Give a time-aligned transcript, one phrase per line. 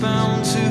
[0.00, 0.69] bound to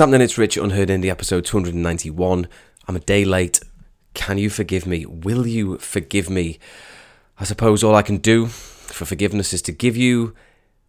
[0.00, 0.22] Happening?
[0.22, 2.48] It's Rich Unheard Indie episode 291.
[2.88, 3.60] I'm a day late.
[4.14, 5.04] Can you forgive me?
[5.04, 6.58] Will you forgive me?
[7.38, 10.34] I suppose all I can do for forgiveness is to give you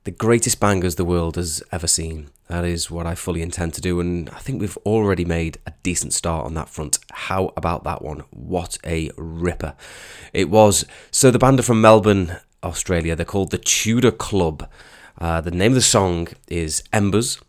[0.05, 2.29] the greatest bangers the world has ever seen.
[2.47, 5.73] That is what I fully intend to do, and I think we've already made a
[5.83, 6.97] decent start on that front.
[7.11, 8.23] How about that one?
[8.29, 9.75] What a ripper!
[10.31, 10.85] It was.
[11.11, 13.17] So, the band are from Melbourne, Australia.
[13.17, 14.69] They're called the Tudor Club.
[15.17, 17.41] Uh, the name of the song is Embers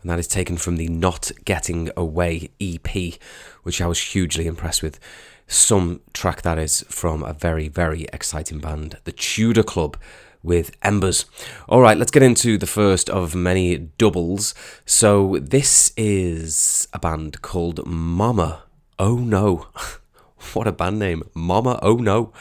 [0.00, 3.14] and that is taken from the Not Getting Away EP,
[3.62, 4.98] which I was hugely impressed with.
[5.46, 9.96] Some track that is from a very, very exciting band, the Tudor Club
[10.42, 11.26] with Embers.
[11.68, 14.54] All right, let's get into the first of many doubles.
[14.84, 18.62] So, this is a band called Mama.
[18.98, 19.66] Oh no.
[20.54, 21.22] What a band name.
[21.34, 22.32] Mama Oh No.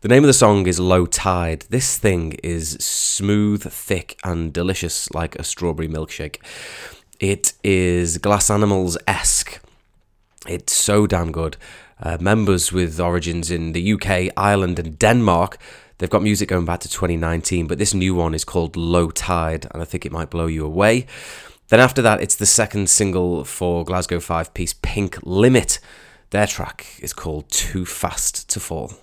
[0.00, 1.64] The name of the song is Low Tide.
[1.68, 6.36] This thing is smooth, thick, and delicious like a strawberry milkshake.
[7.20, 9.60] It is Glass Animals esque.
[10.48, 11.56] It's so damn good.
[12.02, 15.58] Uh, members with origins in the UK, Ireland, and Denmark.
[15.98, 19.66] They've got music going back to 2019, but this new one is called Low Tide,
[19.70, 21.06] and I think it might blow you away.
[21.68, 25.78] Then after that, it's the second single for Glasgow five piece Pink Limit.
[26.32, 28.94] Their track is called Too Fast to Fall.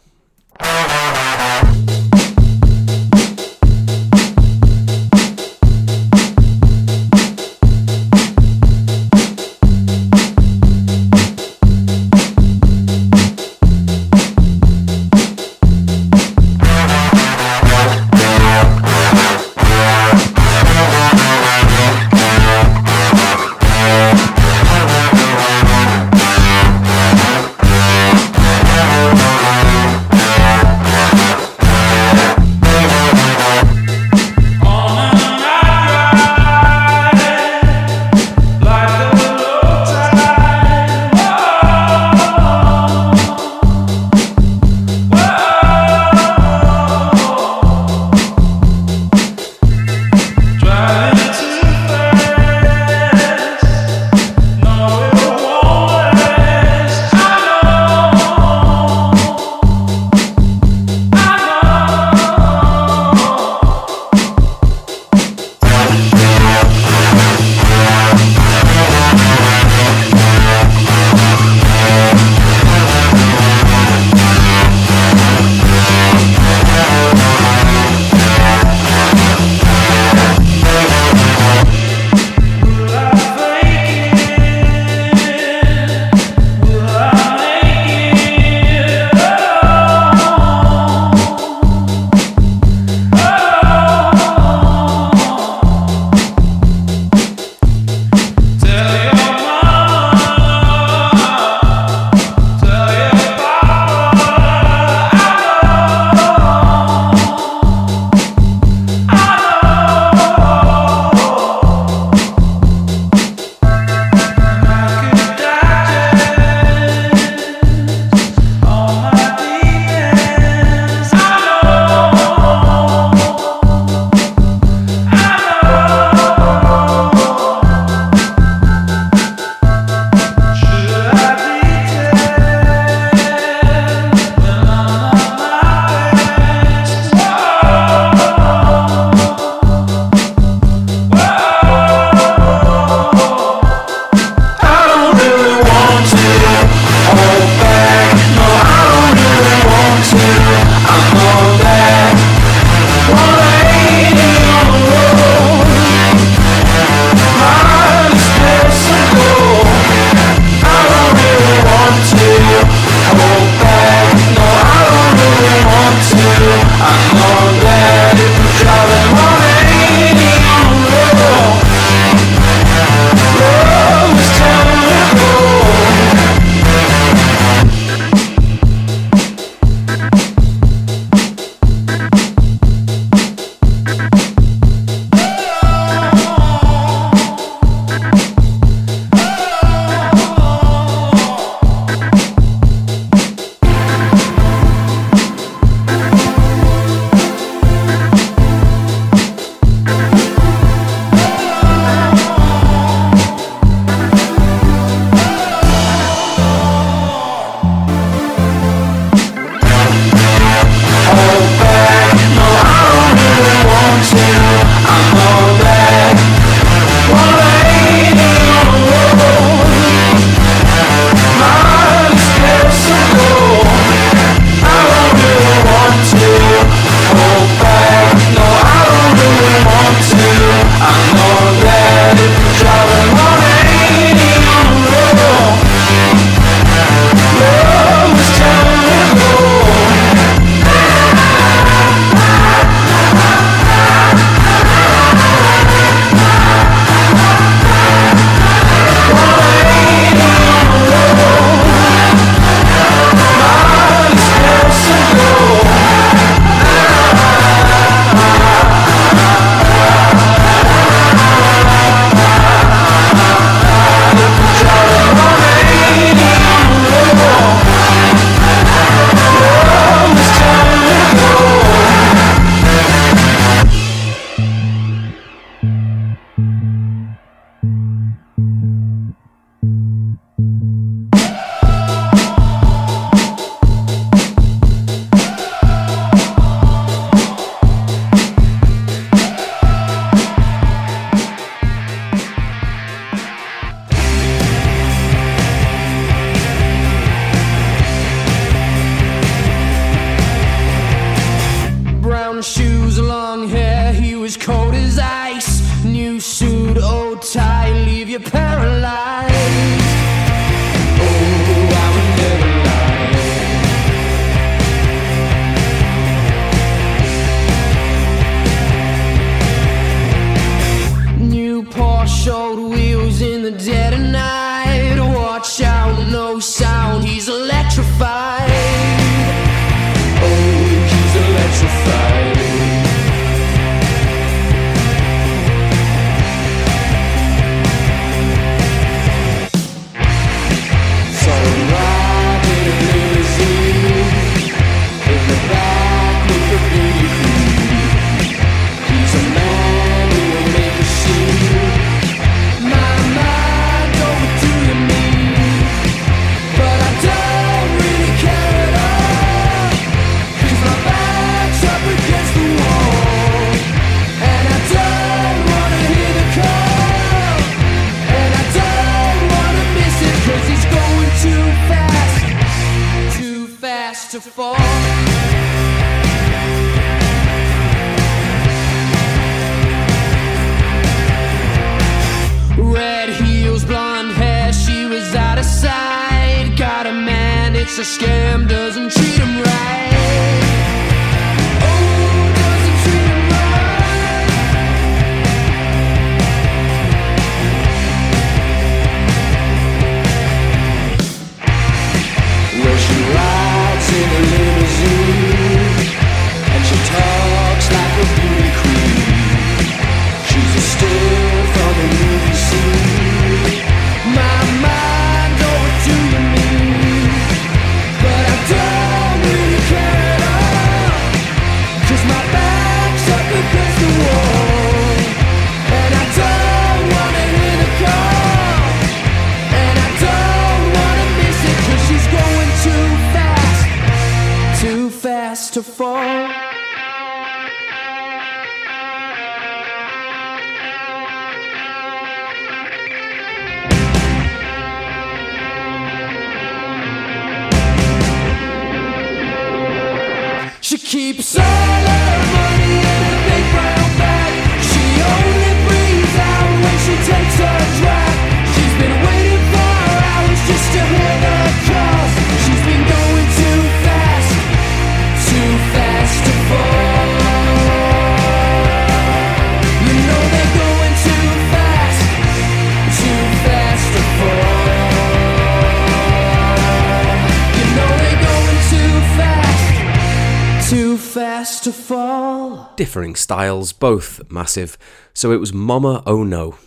[482.75, 484.77] Differing styles, both massive.
[485.13, 486.57] So it was Mama Oh No.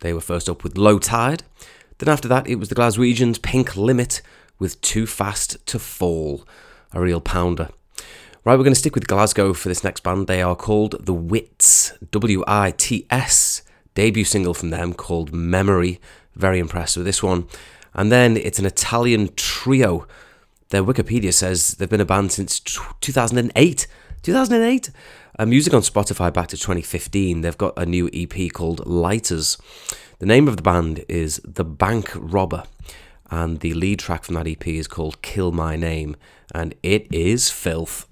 [0.00, 1.42] They were first up with Low Tide.
[1.98, 4.22] Then after that, it was the Glaswegians' Pink Limit
[4.58, 6.46] with Too Fast to Fall.
[6.92, 7.68] A real pounder.
[8.42, 10.26] Right, we're going to stick with Glasgow for this next band.
[10.26, 13.62] They are called The Wits, W I T S.
[13.94, 16.00] Debut single from them called Memory.
[16.34, 17.48] Very impressed with this one.
[17.92, 20.06] And then it's an Italian trio.
[20.70, 23.86] Their Wikipedia says they've been a band since 2008.
[24.22, 24.90] 2008?
[25.40, 29.56] uh, music on Spotify back to 2015, they've got a new EP called Lighters.
[30.18, 32.66] The name of the band is The Bankrobber,
[33.30, 36.14] and the lead track from that EP is called Kill My Name,
[36.54, 38.06] and it is filth.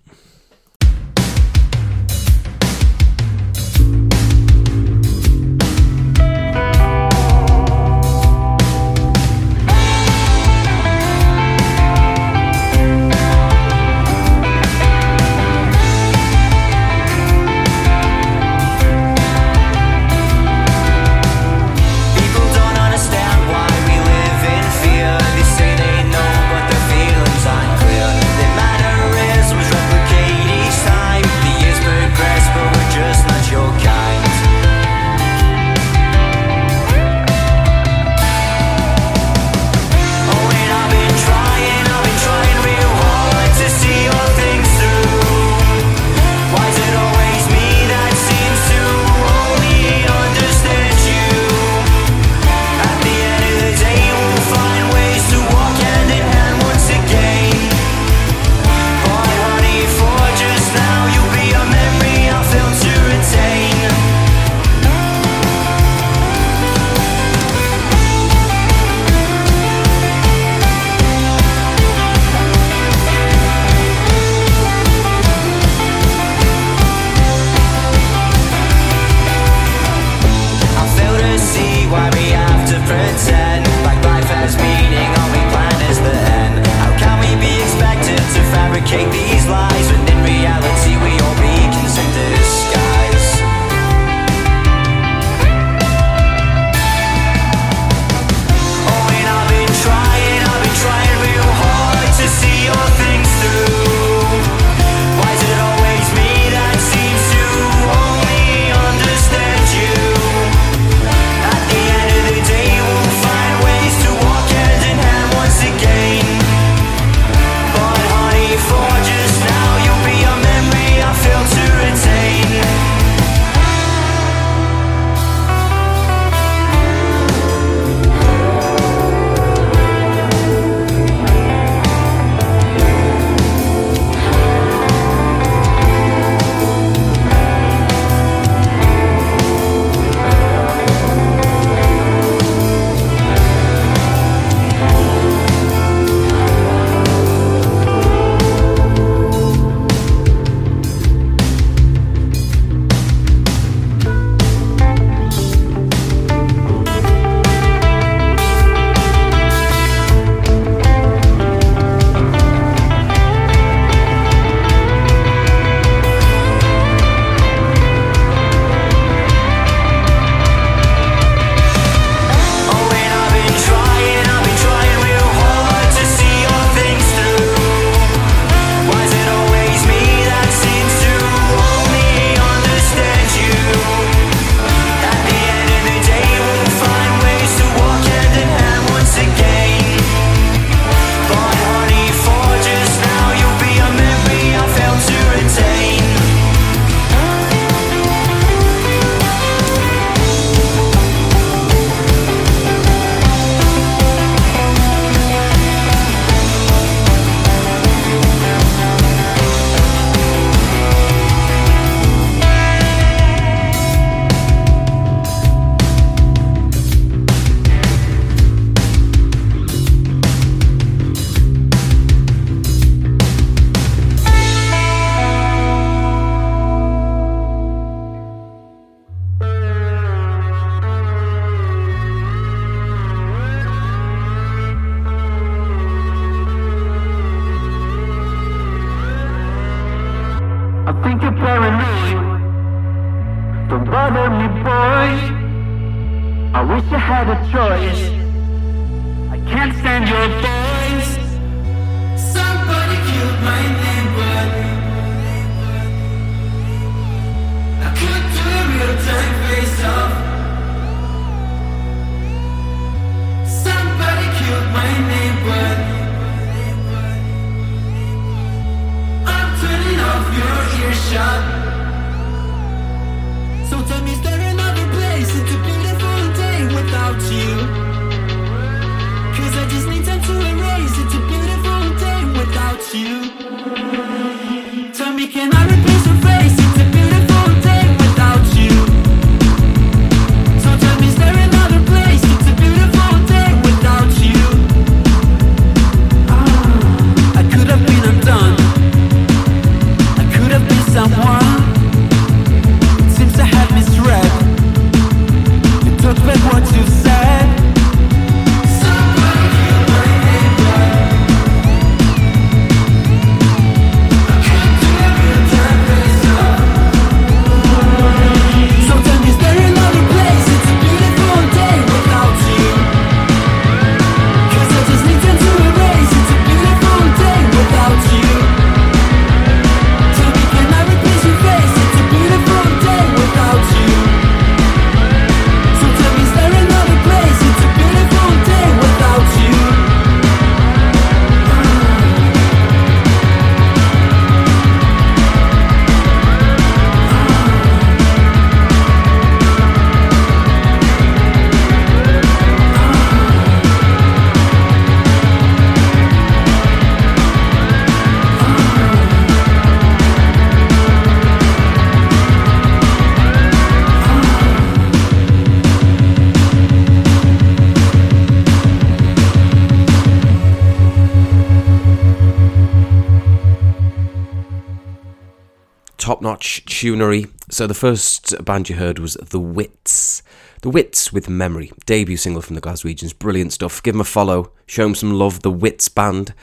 [377.51, 380.23] So the first band you heard was The Wits.
[380.63, 383.19] The Wits with Memory, debut single from the Glaswegians.
[383.19, 383.83] Brilliant stuff.
[383.83, 385.43] Give them a follow, show them some love.
[385.43, 386.35] The Wits Band.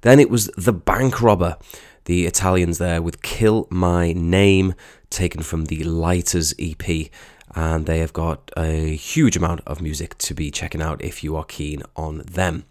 [0.00, 1.60] Then it was The Bankrobber,
[2.06, 4.74] the Italians there with Kill My Name,
[5.10, 7.10] taken from the Lighters EP.
[7.54, 11.36] And they have got a huge amount of music to be checking out if you
[11.36, 12.64] are keen on them.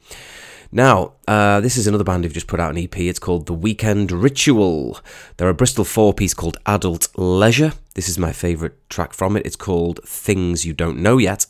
[0.71, 2.95] Now, uh, this is another band who've just put out an EP.
[2.99, 4.99] It's called The Weekend Ritual.
[5.37, 7.73] They're a Bristol four piece called Adult Leisure.
[7.95, 9.47] This is my favourite track from it.
[9.47, 11.47] It's called Things You Don't Know Yet.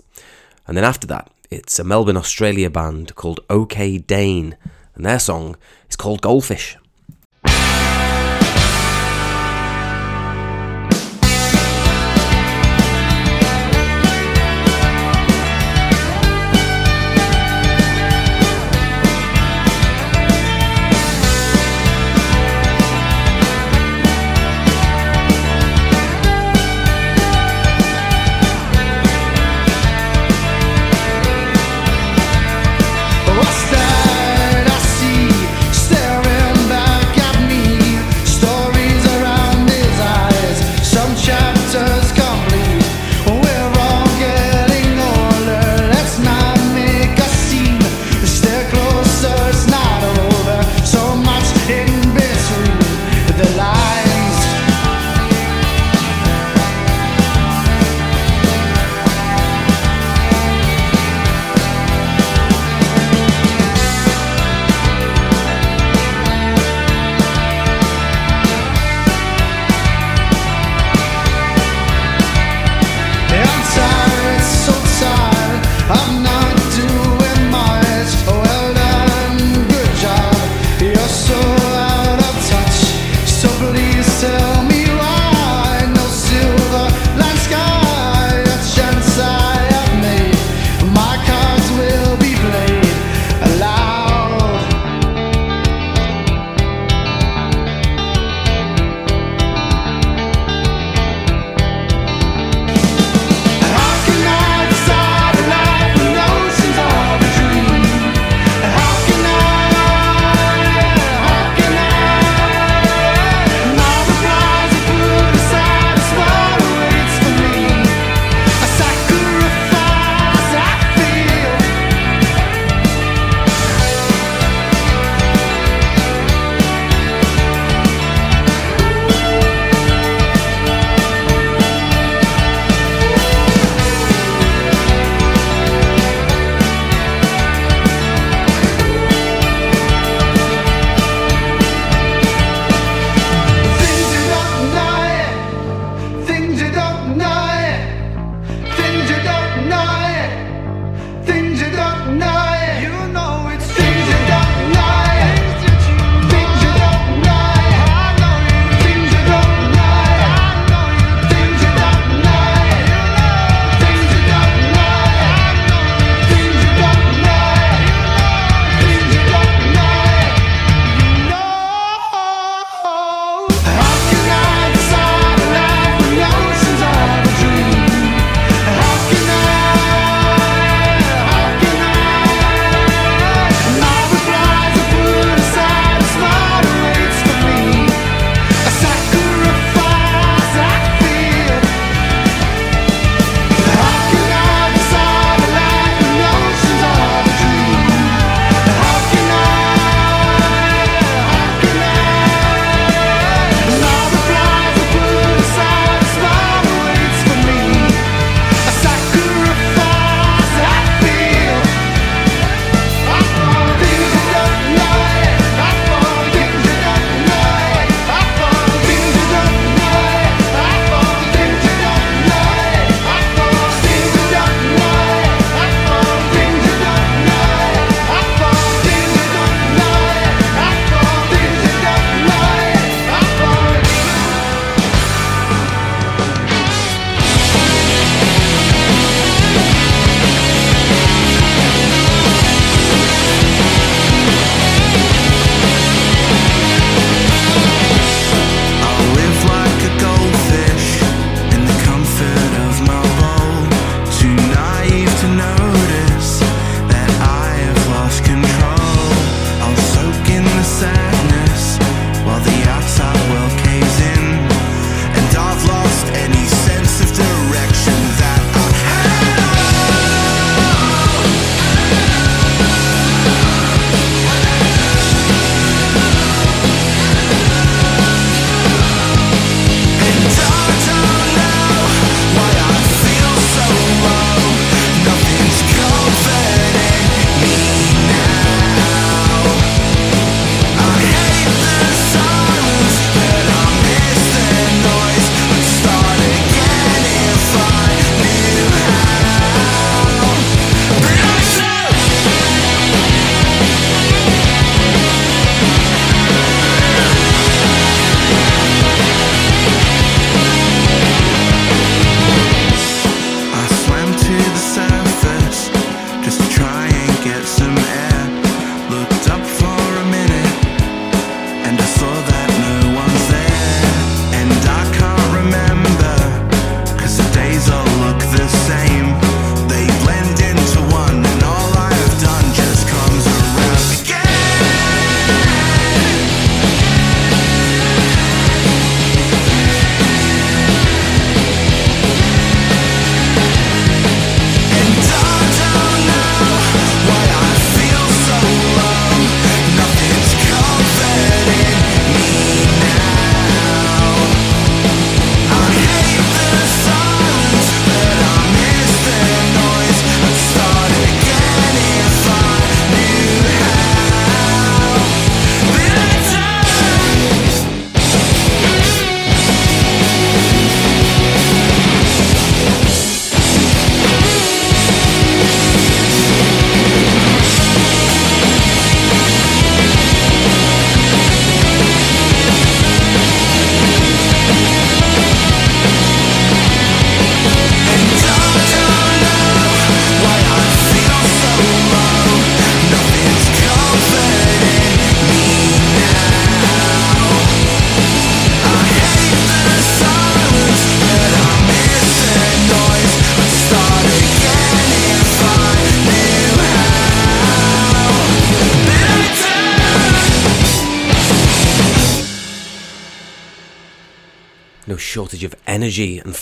[0.67, 4.55] And then after that, it's a Melbourne, Australia band called Okay Dane.
[4.95, 5.58] And their song
[5.89, 6.77] is called Goldfish.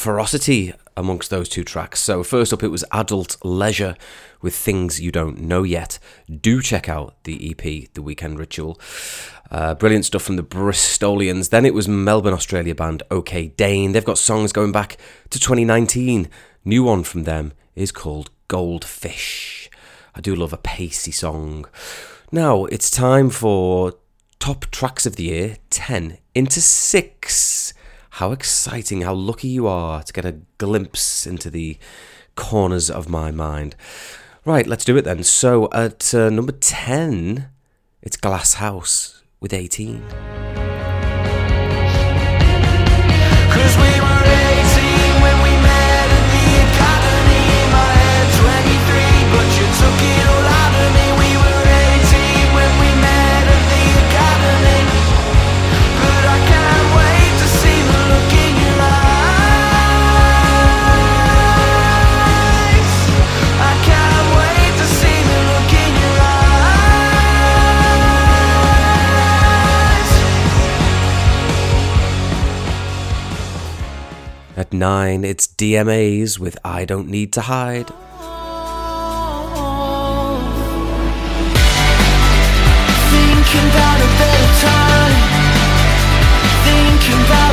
[0.07, 1.99] Ferocity amongst those two tracks.
[1.99, 3.97] So, first up, it was Adult Leisure
[4.41, 5.99] with Things You Don't Know Yet.
[6.31, 8.79] Do check out the EP, The Weekend Ritual.
[9.51, 11.49] Uh, brilliant stuff from the Bristolians.
[11.49, 13.91] Then it was Melbourne, Australia band Okay Dane.
[13.91, 14.95] They've got songs going back
[15.29, 16.29] to 2019.
[16.63, 19.69] New one from them is called Goldfish.
[20.15, 21.65] I do love a pacey song.
[22.31, 23.95] Now it's time for
[24.39, 27.73] top tracks of the year 10 into 6.
[28.17, 31.77] How exciting, how lucky you are to get a glimpse into the
[32.33, 33.75] corners of my mind.
[34.43, 35.21] Right, let's do it then.
[35.21, 37.47] So at uh, number 10,
[38.01, 40.01] it's Glass House with 18.
[43.51, 44.17] Cause we
[74.57, 77.89] At 9, it's DMAs with I Don't Need to Hide.
[83.13, 85.17] Thinking about a better time.
[86.65, 87.46] Thinking about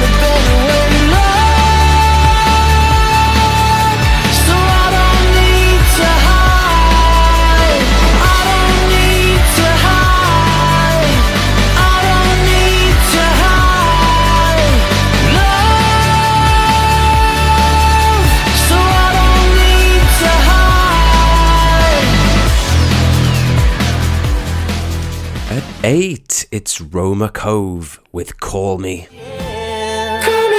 [25.87, 29.07] 8, it's Roma Cove with Call Me.
[29.07, 30.55] Call me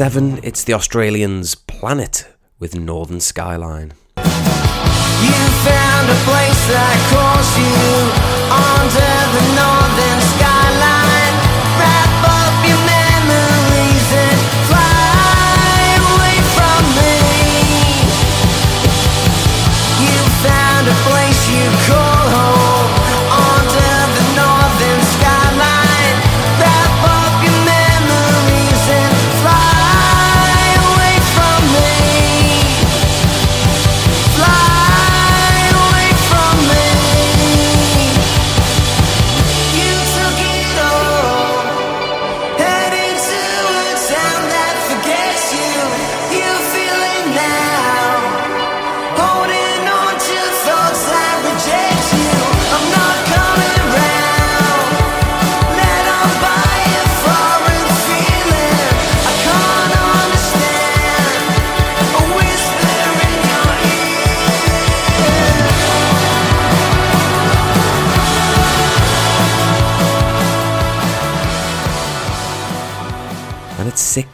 [0.00, 2.26] 7, it's the Australians Planet
[2.58, 3.92] with Northern Skyline.
[4.16, 4.22] You
[5.60, 7.68] found a place that calls you
[8.48, 10.49] under the northern skyline.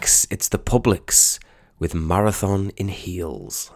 [0.06, 1.40] At 6, it's the Publics
[1.80, 3.72] with Marathon in Heels.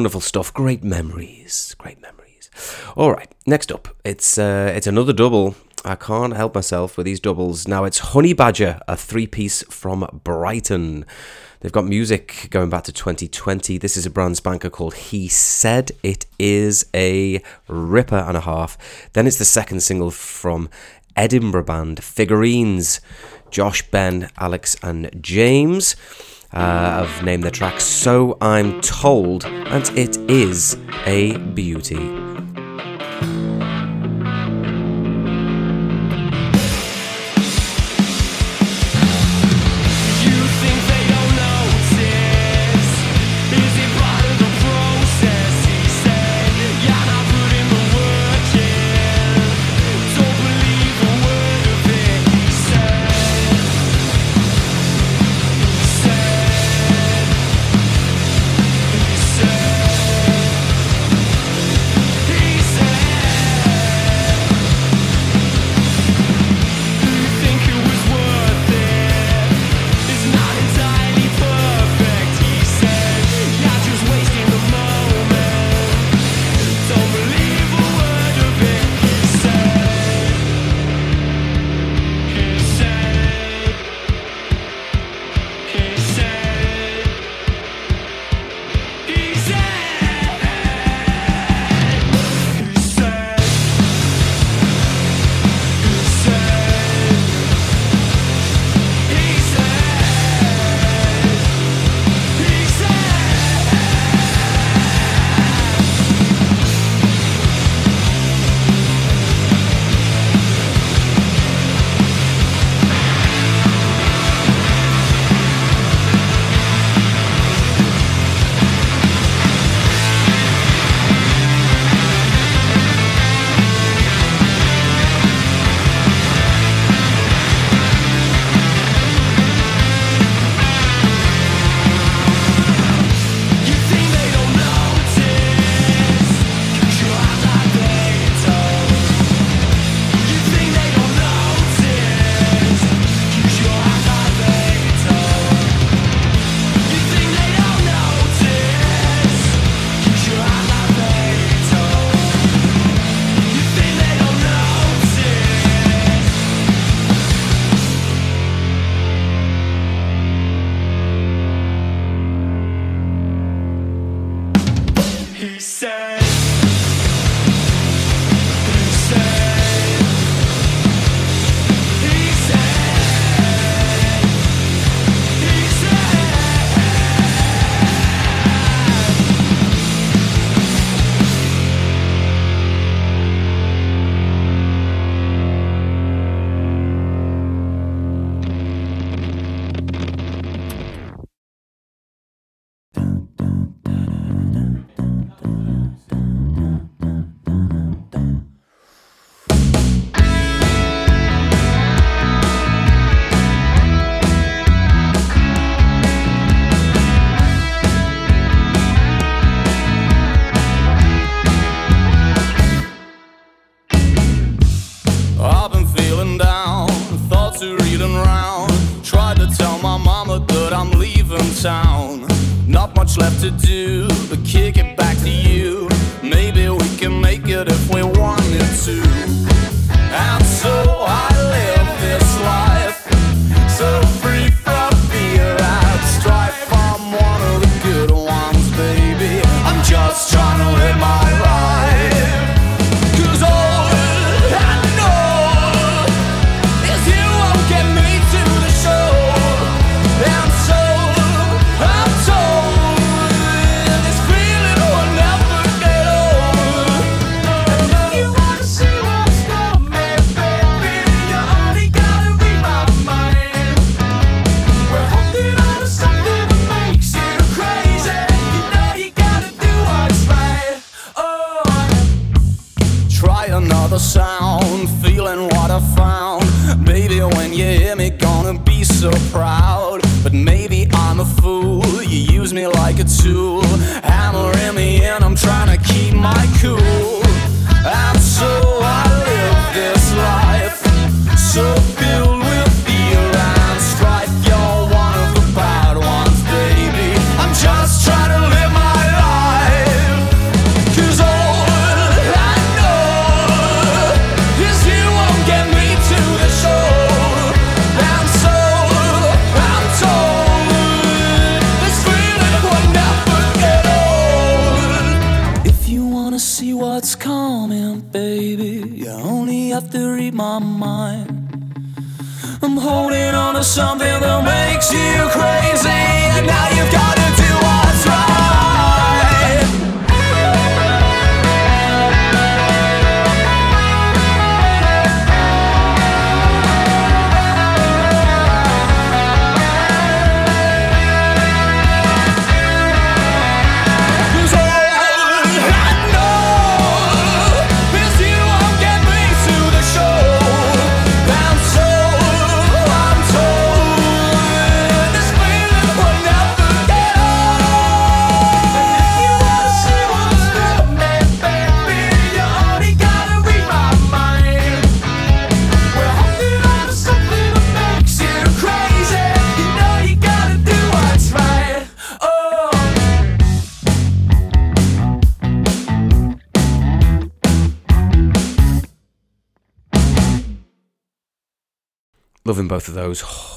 [0.00, 0.54] Wonderful stuff.
[0.54, 1.76] Great memories.
[1.76, 2.48] Great memories.
[2.96, 5.56] All right, next up, it's uh, it's another double.
[5.84, 7.68] I can't help myself with these doubles.
[7.68, 11.04] Now it's Honeybadger, a three-piece from Brighton.
[11.60, 13.76] They've got music going back to 2020.
[13.76, 15.92] This is a brand spanker called He Said.
[16.02, 18.78] It is a ripper and a half.
[19.12, 20.70] Then it's the second single from
[21.14, 23.02] Edinburgh band Figurines.
[23.50, 25.94] Josh, Ben, Alex, and James
[26.52, 32.29] uh, have named the track So I'm Told, and it is a beauty.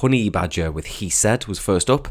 [0.04, 2.08] Honeybadger with He Said was first up.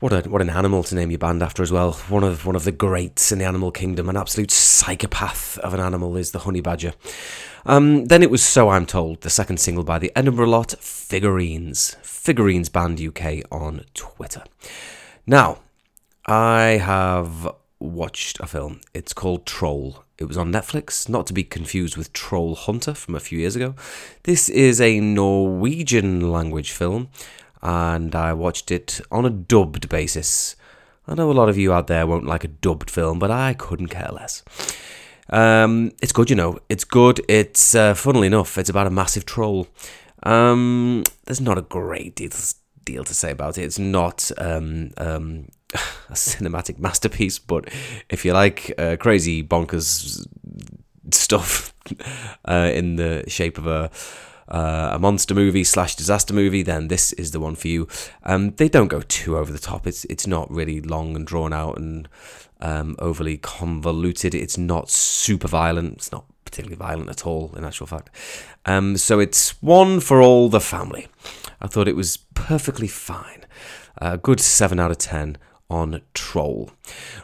[0.00, 1.92] What a what an animal to name your band after as well.
[2.08, 5.80] One of one of the greats in the animal kingdom, an absolute psychopath of an
[5.80, 6.94] animal is the honey badger.
[7.64, 11.96] Um, then it was So I'm Told, the second single by the Edinburgh lot, Figurines.
[12.02, 14.42] Figurines Band UK on Twitter.
[15.24, 15.58] Now,
[16.26, 18.80] I have watched a film.
[18.94, 20.04] It's called Troll.
[20.18, 23.54] It was on Netflix, not to be confused with Troll Hunter from a few years
[23.54, 23.74] ago.
[24.24, 27.08] This is a Norwegian language film,
[27.62, 30.56] and I watched it on a dubbed basis.
[31.06, 33.54] I know a lot of you out there won't like a dubbed film, but I
[33.54, 34.42] couldn't care less.
[35.30, 36.58] Um, it's good, you know.
[36.68, 37.20] It's good.
[37.28, 39.68] It's uh, funnily enough, it's about a massive troll.
[40.24, 43.62] Um, there's not a great deal, to say about it.
[43.62, 47.68] It's not um, um, a cinematic masterpiece, but
[48.08, 50.26] if you like uh, crazy bonkers
[51.12, 51.74] stuff
[52.44, 53.90] uh, in the shape of a
[54.48, 57.86] uh, a monster movie slash disaster movie, then this is the one for you.
[58.24, 59.86] Um, they don't go too over the top.
[59.86, 62.08] It's it's not really long and drawn out and
[62.60, 64.34] um, overly convoluted.
[64.34, 65.96] It's not super violent.
[65.98, 68.08] It's not particularly violent at all, in actual fact.
[68.64, 71.08] Um, so it's one for all the family.
[71.60, 73.44] I thought it was perfectly fine.
[73.98, 75.36] A good seven out of ten
[75.70, 76.70] on Troll.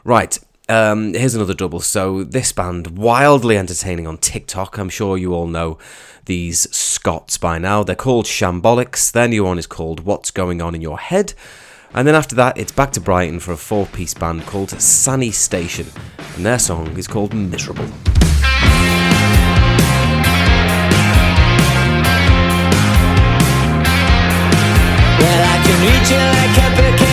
[0.05, 0.39] Right.
[0.69, 1.81] Um, here's another double.
[1.81, 4.79] So this band, wildly entertaining on TikTok.
[4.79, 5.79] I'm sure you all know
[6.25, 7.83] these Scots by now.
[7.83, 9.13] They're called Shambolics.
[9.13, 11.35] Their new one is called What's Going On in Your Head.
[11.93, 15.95] And then after that, it's back to Brighton for a four-piece band called Sanistation,
[16.35, 17.85] and their song is called Miserable.
[25.21, 27.04] Well,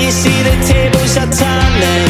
[0.00, 2.08] you and see the tables are turning.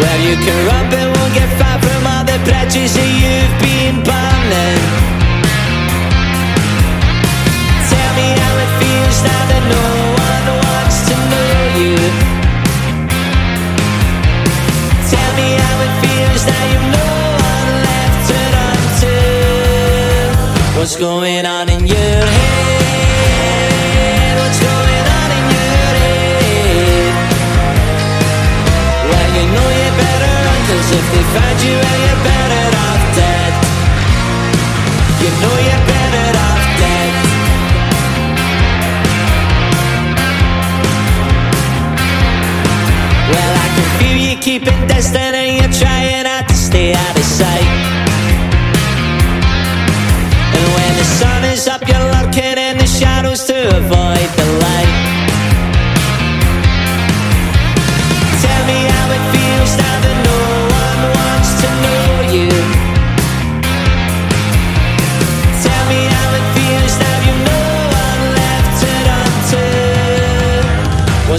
[0.00, 3.96] Well, you can run, but won't get far from all the bridges that you've been
[4.08, 4.80] burning.
[7.92, 9.86] Tell me how it feels now that no
[10.28, 11.96] one wants to know you.
[15.12, 17.10] Tell me how it feels now you've no
[17.52, 19.14] one left to run to.
[20.78, 21.73] What's going on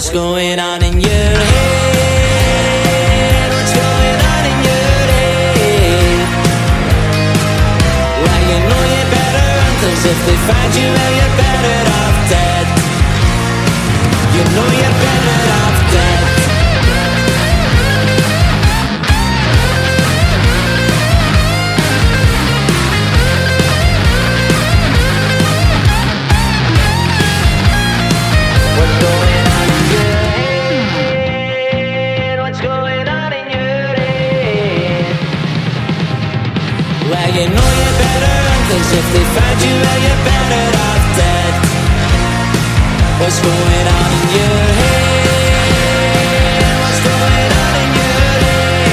[0.05, 1.49] What's going on in your head?
[3.49, 6.29] What's going on in your head?
[8.21, 9.49] Well, you know you're better
[10.05, 10.93] if they find you,
[43.25, 45.17] What's going on in your head?
[46.77, 48.85] What's going on in your head?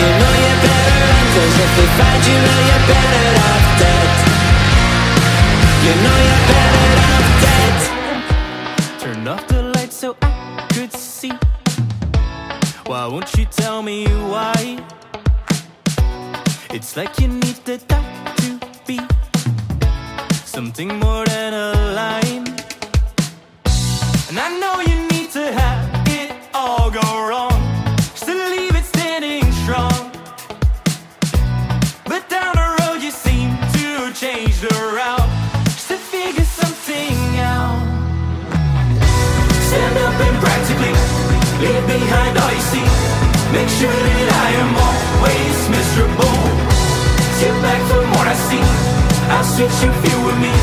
[0.00, 1.04] You know you're better
[1.60, 4.08] if they find you you're better off dead.
[5.84, 6.53] You know you're
[20.74, 22.46] something more than a line.
[24.28, 27.60] And I know you need to have it all go wrong,
[28.26, 30.10] to leave it standing strong.
[32.10, 35.30] But down the road you seem to change the route,
[35.64, 37.78] just to figure something out.
[39.68, 40.94] Stand up and practically
[41.62, 42.88] leave behind all you see.
[43.54, 46.36] Make sure that I am always miserable.
[47.38, 48.93] Sit back from what I see.
[49.34, 50.54] I'll switch you feel with me.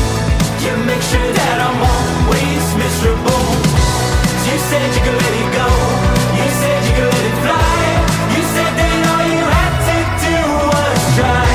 [0.64, 3.44] You make sure that I'm always miserable.
[4.48, 5.68] You said you could let it go.
[6.40, 7.76] You said you could let it fly.
[8.32, 10.38] You said that all you had to do
[10.72, 11.52] was try.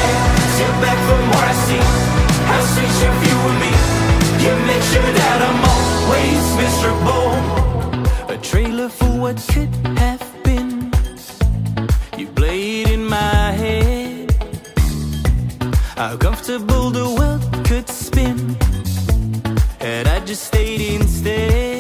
[0.57, 1.85] Sit back from what I see.
[2.53, 3.73] I'll switch you feel with me.
[4.45, 7.33] You make sure that I'm always miserable.
[8.29, 10.16] A trailer for what could have
[16.07, 18.55] How comfortable the world could spin.
[19.81, 21.76] Had I just stayed instead.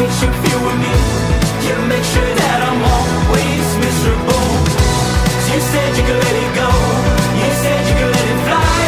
[0.00, 0.94] With me.
[1.68, 4.48] You make sure that I'm always miserable.
[5.52, 6.70] You said you could let it go.
[7.36, 8.80] You said you could let it fly.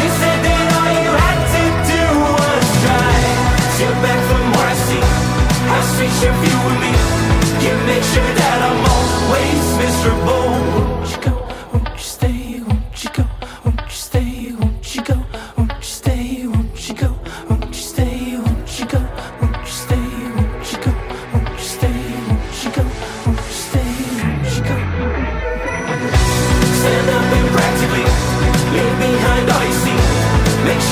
[0.00, 2.02] You said that all you had to do
[2.32, 3.24] was try.
[4.00, 4.20] Back
[4.56, 5.04] I see.
[5.68, 6.93] I'll switch you feel with me.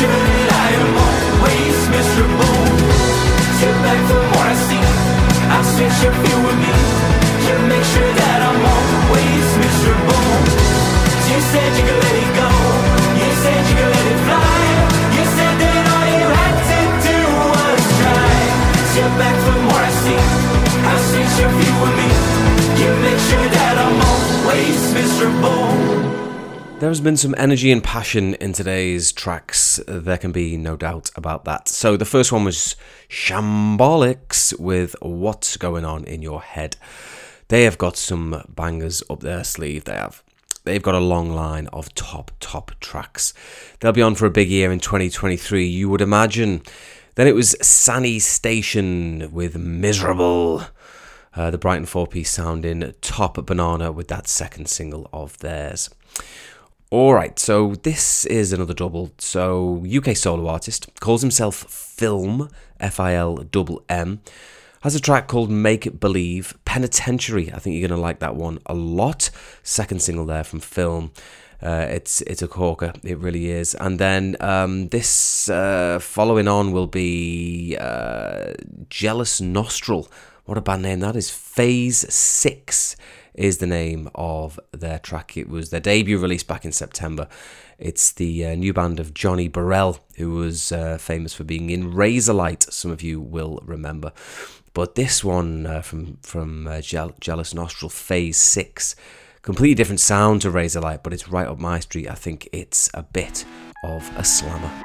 [0.02, 2.58] Make sure that I am always miserable.
[4.42, 4.82] I see.
[5.46, 6.74] I'll switch your feel with me.
[7.46, 10.26] You make sure that I'm always miserable.
[11.30, 12.50] You said you could let it go.
[13.14, 14.58] You said you could let it fly.
[15.14, 17.18] You said that all you had to do
[17.54, 18.42] was try.
[19.22, 20.22] Back I see.
[20.82, 22.10] I'll switch your feel with me.
[22.74, 25.71] You make sure that I'm always miserable.
[26.82, 29.78] There has been some energy and passion in today's tracks.
[29.86, 31.68] There can be no doubt about that.
[31.68, 32.74] So the first one was
[33.08, 36.76] Shambolics with What's Going On in Your Head.
[37.46, 39.84] They have got some bangers up their sleeve.
[39.84, 40.24] They have.
[40.64, 43.32] They've got a long line of top, top tracks.
[43.78, 46.62] They'll be on for a big year in 2023, you would imagine.
[47.14, 50.64] Then it was Sanistation with Miserable.
[51.36, 55.88] Uh, the Brighton four piece sounding top banana with that second single of theirs.
[56.92, 59.12] All right, so this is another double.
[59.16, 64.20] So UK solo artist calls himself Filmm F I L double M.
[64.82, 67.50] Has a track called Make Believe Penitentiary.
[67.50, 69.30] I think you're gonna like that one a lot.
[69.62, 71.16] Second single there from Filmm.
[71.62, 73.74] Uh, it's it's a corker, it really is.
[73.76, 78.52] And then um, this uh, following on will be uh,
[78.90, 80.10] Jealous Nostril.
[80.44, 81.30] What a band name that is!
[81.30, 82.96] Phase Six
[83.34, 85.36] is the name of their track.
[85.36, 87.28] It was their debut release back in September.
[87.78, 91.92] It's the uh, new band of Johnny Borrell, who was uh, famous for being in
[91.92, 92.70] Razorlight.
[92.72, 94.12] Some of you will remember.
[94.74, 98.96] But this one uh, from from uh, Jeal- Jealous Nostril Phase Six,
[99.42, 102.08] completely different sound to Razorlight, but it's right up my street.
[102.08, 103.44] I think it's a bit
[103.84, 104.82] of a slammer.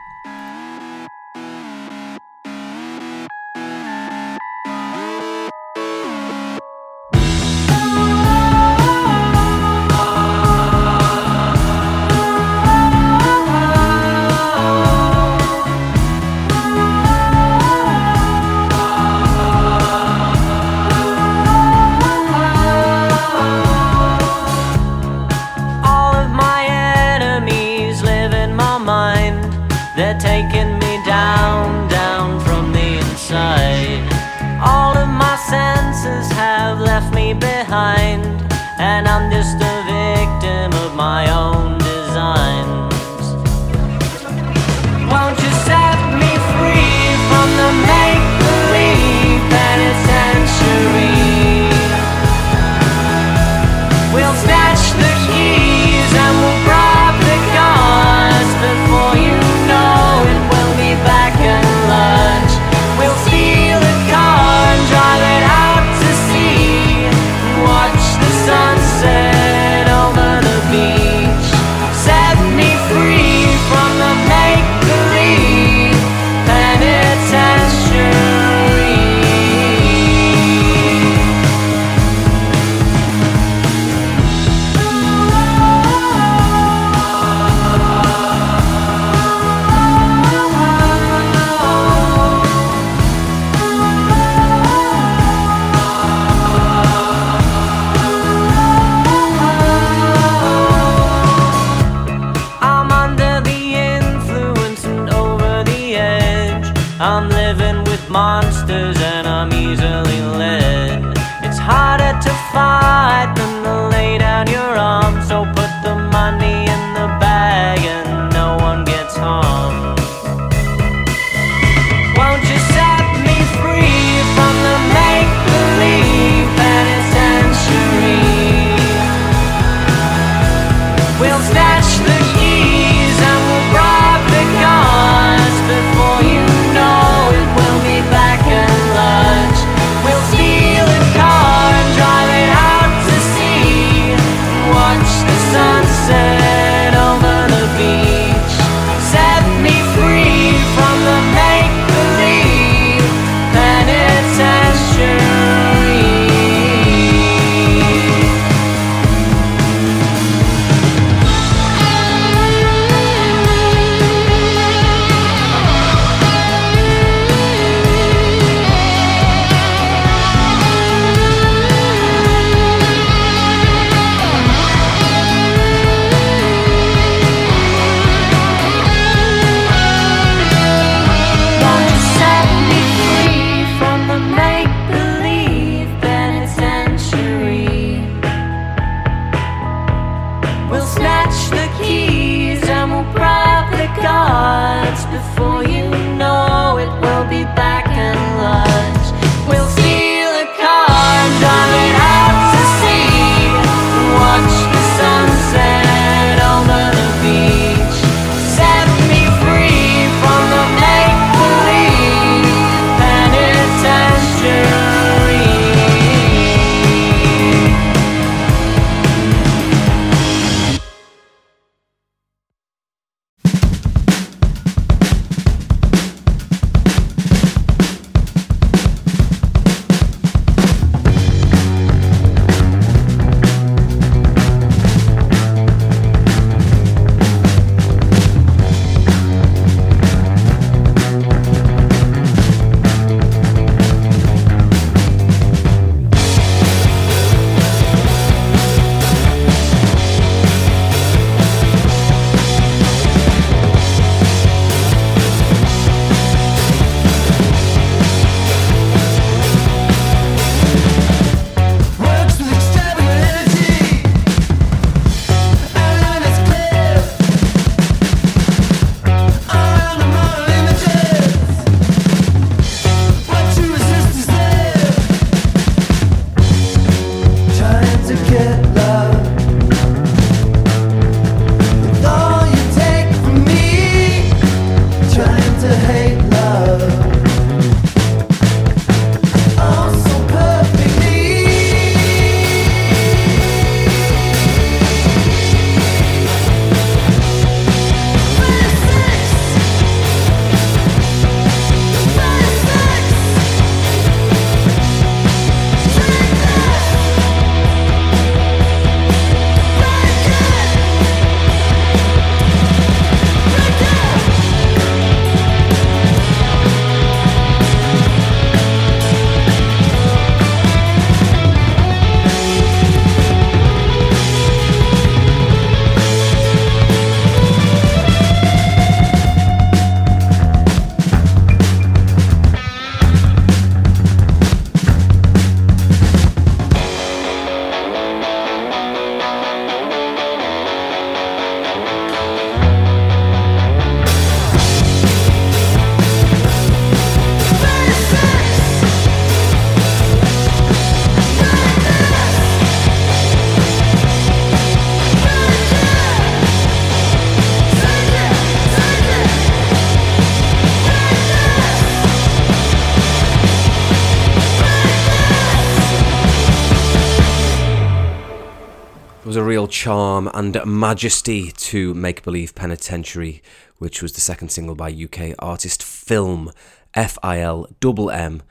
[369.87, 373.41] charm and majesty to Make Believe Penitentiary,
[373.77, 376.53] which was the second single by UK artist Filmm,
[376.93, 378.43] F I L M M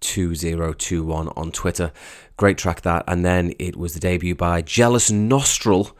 [0.00, 1.92] 2021 on Twitter.
[2.36, 3.04] Great track that.
[3.08, 5.96] And then it was the debut by Jealous Nostril,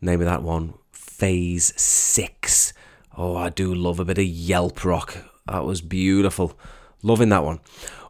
[0.00, 2.72] name of that one, Phase 6.
[3.16, 5.16] Oh, I do love a bit of Yelp rock.
[5.48, 6.56] That was beautiful.
[7.02, 7.58] Loving that one.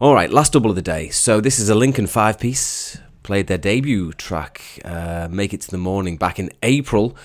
[0.00, 1.08] All right, last double of the day.
[1.08, 2.98] So this is a Lincoln five piece
[3.30, 7.16] played their debut track, uh, Make It to the Morning, back in April.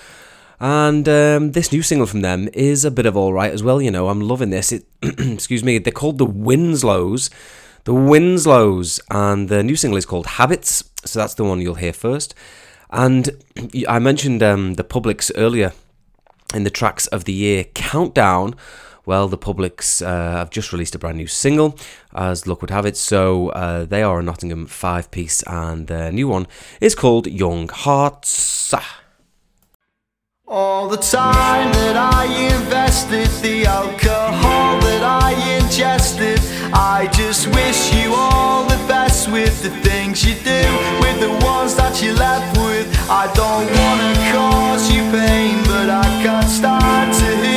[0.60, 3.82] And um, this new single from them is a bit of all right as well.
[3.82, 4.70] You know, I'm loving this.
[4.70, 7.28] It, excuse me, they're called the Winslows,
[7.82, 10.84] the Winslows, and the new single is called Habits.
[11.04, 12.36] So that's the one you'll hear first.
[12.90, 13.30] And
[13.88, 15.72] I mentioned um, the Publics earlier
[16.54, 18.54] in the tracks of the year countdown.
[19.06, 21.78] Well, the Publics uh, have just released a brand new single,
[22.12, 22.96] as luck would have it.
[22.96, 26.48] So uh, they are a Nottingham five piece, and their new one
[26.80, 28.74] is called Young Hearts.
[30.48, 32.24] All the time that I
[32.56, 36.40] invested, the alcohol that I ingested.
[36.72, 40.62] I just wish you all the best with the things you do,
[41.00, 42.86] with the ones that you left with.
[43.08, 47.55] I don't wanna cause you pain, but I can't stand to hear.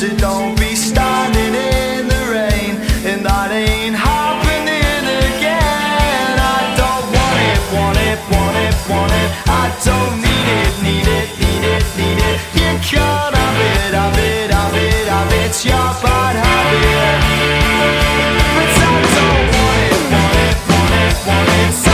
[0.00, 6.40] So don't be standing in the rain, and that ain't happening again.
[6.40, 9.28] I don't want it, want it, want it, want it.
[9.44, 12.40] I don't need it, need it, need it, need it.
[12.56, 15.52] You can't have it, have it, have it, have it.
[15.52, 17.20] It's your bad habit.
[18.56, 21.89] But I don't want it, want it, want it, want it.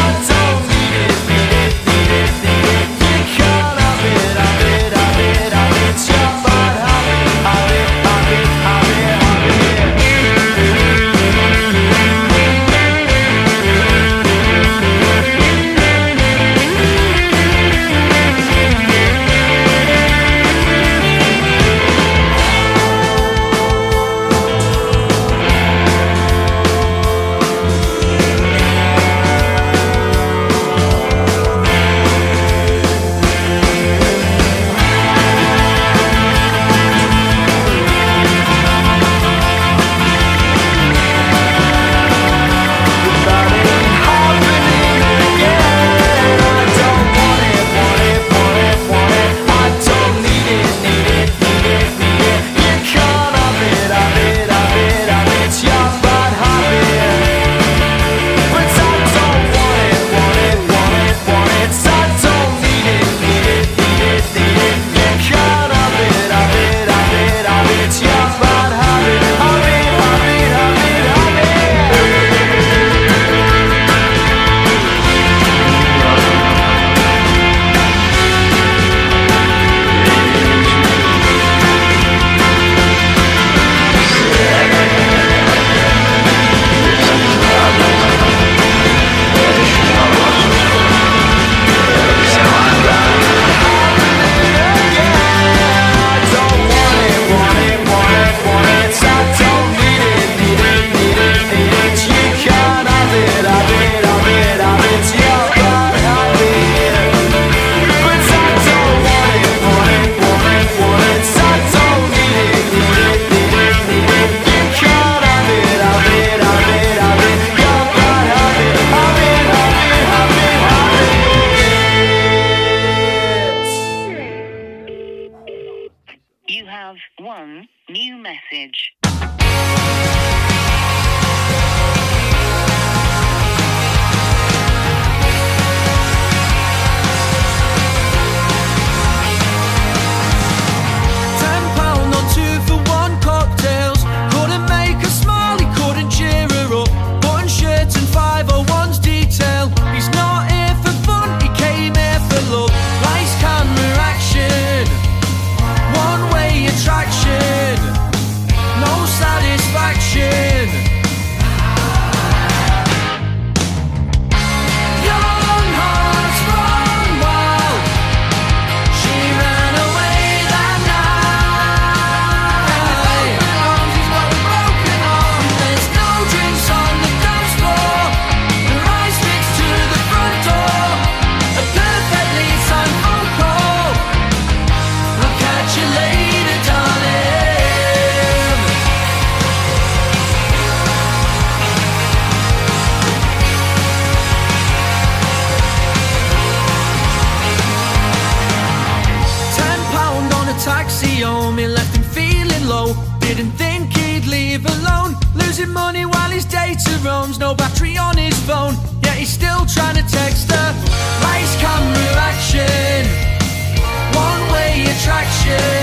[215.48, 215.75] Attraction.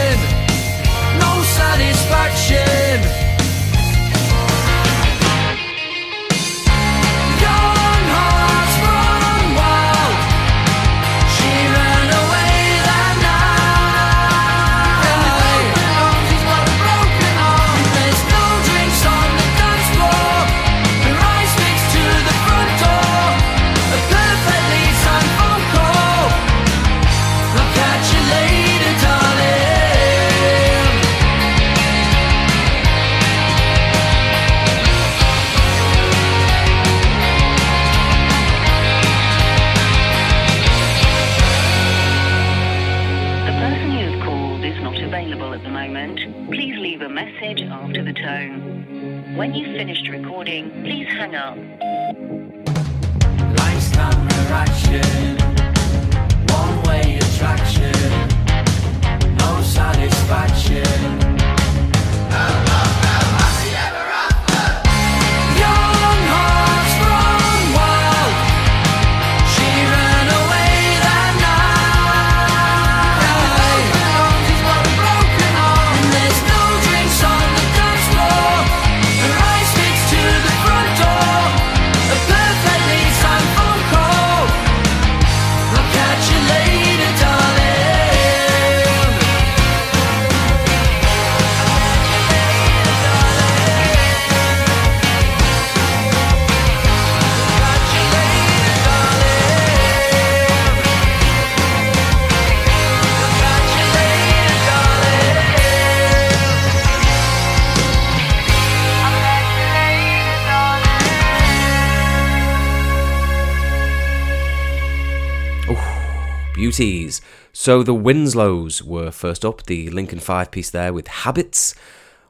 [116.73, 117.21] Beauties.
[117.51, 121.75] So the Winslows were first up, the Lincoln five piece there with Habits,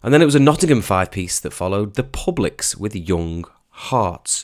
[0.01, 4.43] and then it was a Nottingham five piece that followed, the Publics with Young Hearts.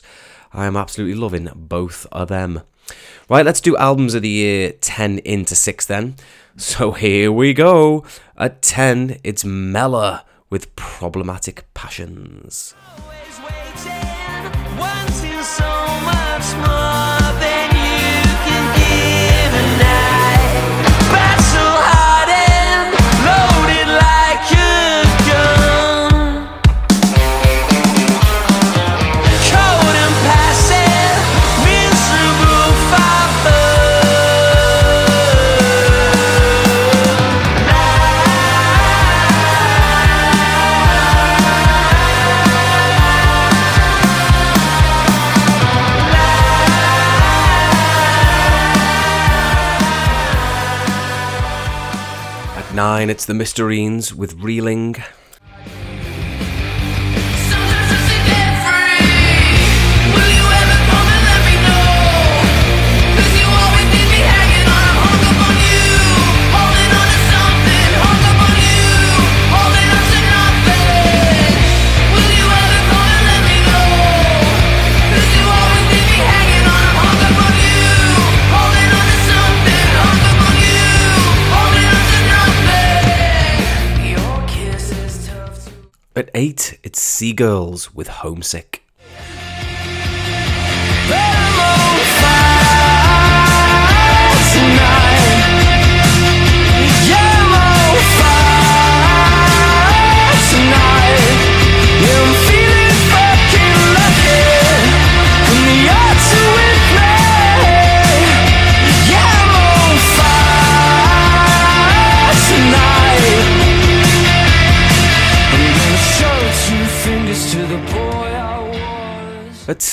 [0.54, 2.62] I am absolutely loving both of them.
[3.28, 6.14] Right, let's do albums of the year 10 into 6 then.
[6.56, 8.02] So here we go.
[8.38, 12.74] At 10, it's Mella with Problematic Passions.
[52.74, 54.96] 9, it's the Mysterines with Reeling.
[86.20, 88.69] At 8, it's Seagirls with Homesick.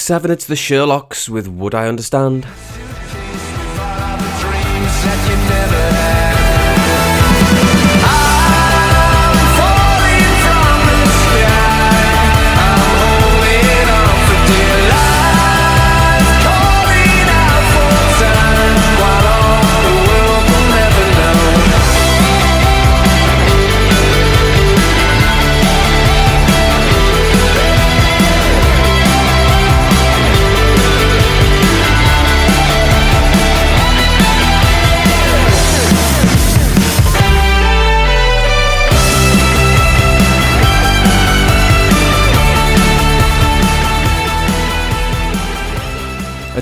[0.07, 2.47] 7, it's the Sherlocks with Would I Understand?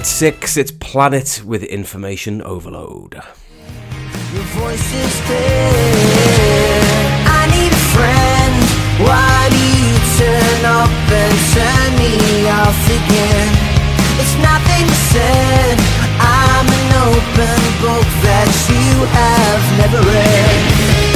[0.05, 3.15] At 6, it's Planet with Information Overload.
[3.15, 6.83] Your voice is dead.
[7.25, 8.53] I need a friend.
[9.01, 13.49] Why do you turn up and turn me off again?
[14.21, 15.73] It's nothing said.
[16.21, 21.15] I'm an open book that you have never read.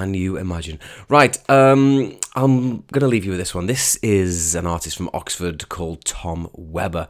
[0.00, 0.78] can you imagine?
[1.10, 3.66] Right, um, I'm going to leave you with this one.
[3.66, 7.06] This is an artist from Oxford called Tom Webber.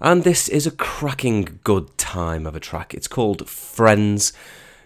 [0.00, 2.94] And this is a cracking good time of a track.
[2.94, 4.32] It's called Friends.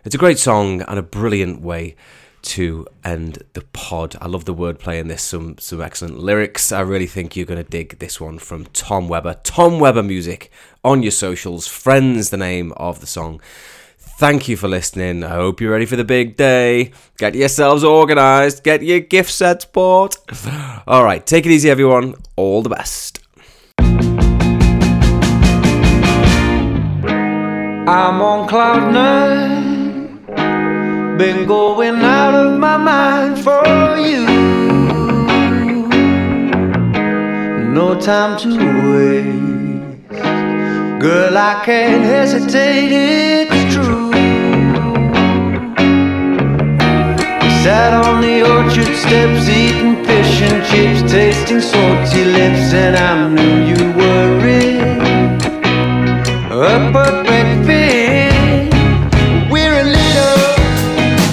[0.07, 1.97] It's a great song and a brilliant way
[2.45, 4.17] to end the pod.
[4.23, 6.73] I love the wordplay in this, some some excellent lyrics.
[6.73, 9.35] I really think you're going to dig this one from Tom Webber.
[9.45, 10.51] Tom Webber Music
[10.83, 11.67] on your socials.
[11.67, 13.43] Friends, the name of the song.
[14.17, 15.25] Thank you for listening.
[15.25, 16.93] I hope you're ready for the big day.
[17.19, 18.63] Get yourselves organised.
[18.63, 20.17] Get your gift sets bought.
[20.87, 22.15] All right, take it easy, everyone.
[22.37, 23.19] All the best.
[27.87, 30.25] I'm on cloud nine.
[31.19, 33.63] Been going out of my mind for
[33.99, 34.25] you.
[37.73, 38.49] No time to
[38.93, 39.45] waste.
[41.03, 42.93] Girl, I can't hesitate,
[43.51, 43.94] it's true.
[47.65, 53.57] Sat on the orchard steps, eating fish and chips, tasting salty lips, and I knew
[53.73, 55.41] you were it.
[56.53, 58.69] A perfect fit.
[59.51, 60.45] We're a little,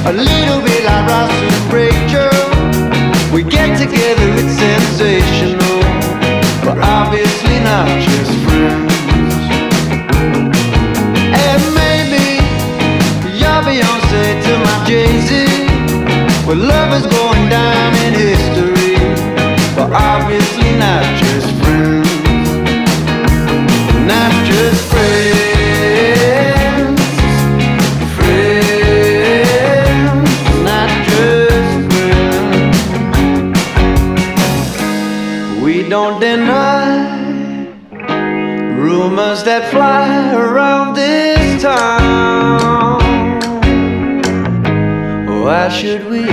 [0.07, 2.31] a little bit like Ross and Rachel.
[3.33, 5.83] We get together, it's sensational,
[6.63, 8.10] but obviously not
[16.51, 18.97] Well, love is going down in history,
[19.73, 22.49] but obviously not just friends.
[24.05, 25.31] Not just friends.
[28.17, 29.39] Friends.
[30.69, 32.81] Not just friends.
[35.63, 36.91] We don't deny
[38.75, 42.11] rumors that fly around this town.
[45.43, 46.30] Why should we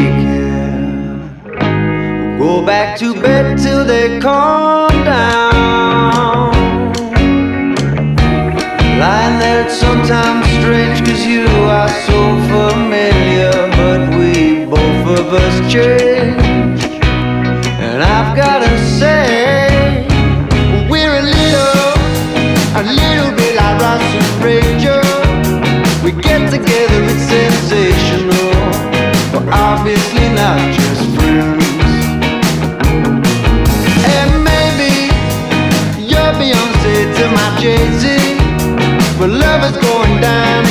[2.69, 6.53] back to bed till they calm down.
[9.01, 11.47] Lying there, it's sometimes strange, cause you
[11.77, 12.19] are so
[12.53, 16.83] familiar, but we both of us change.
[17.87, 20.07] And I've gotta say,
[20.91, 21.95] we're a little,
[22.81, 25.09] a little bit like Ross and Rachel.
[26.05, 28.53] We get together, it's sensational,
[29.33, 30.78] but obviously not
[39.61, 40.65] love is going down